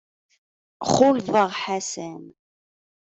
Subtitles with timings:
[0.93, 2.23] Xulḍeɣ Ḥasan.